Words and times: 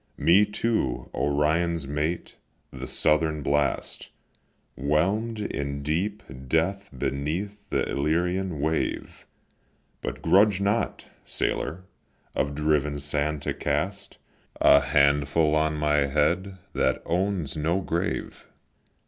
Me, 0.17 0.45
too, 0.47 1.11
Orion's 1.13 1.87
mate, 1.87 2.35
the 2.71 2.87
Southern 2.87 3.43
blast, 3.43 4.09
Whelm'd 4.75 5.39
in 5.39 5.83
deep 5.83 6.23
death 6.47 6.89
beneath 6.97 7.69
the 7.69 7.87
Illyrian 7.87 8.59
wave. 8.59 9.27
But 10.01 10.23
grudge 10.23 10.59
not, 10.59 11.05
sailor, 11.23 11.83
of 12.33 12.55
driven 12.55 12.97
sand 12.99 13.43
to 13.43 13.53
cast 13.53 14.17
A 14.59 14.79
handful 14.81 15.53
on 15.53 15.75
my 15.77 16.07
head, 16.07 16.57
that 16.73 17.03
owns 17.05 17.55
no 17.55 17.79
grave. 17.81 18.47